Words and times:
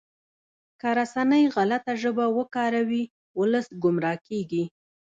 که 0.79 0.89
رسنۍ 0.99 1.43
غلطه 1.55 1.93
ژبه 2.01 2.25
وکاروي 2.37 3.03
ولس 3.39 3.67
ګمراه 3.83 4.17
کیږي. 4.27 4.63